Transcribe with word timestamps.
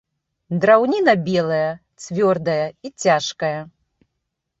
Драўніна 0.61 1.13
белая, 1.27 1.67
цвёрдая 2.05 2.65
і 2.89 2.91
цяжкая. 3.05 3.53